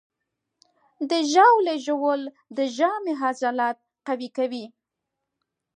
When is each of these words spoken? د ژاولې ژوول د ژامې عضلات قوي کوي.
د 1.09 1.11
ژاولې 1.31 1.75
ژوول 1.85 2.21
د 2.57 2.59
ژامې 2.77 3.13
عضلات 3.23 3.77
قوي 4.07 4.29
کوي. 4.37 4.65